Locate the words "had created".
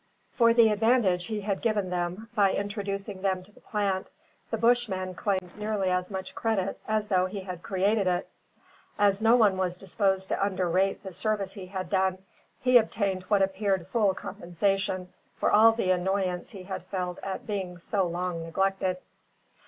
7.41-8.07